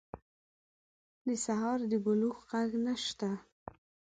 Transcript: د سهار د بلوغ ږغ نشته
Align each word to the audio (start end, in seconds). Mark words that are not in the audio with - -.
د 1.27 1.29
سهار 1.45 1.79
د 1.91 1.93
بلوغ 2.05 2.37
ږغ 2.51 2.69
نشته 2.85 3.29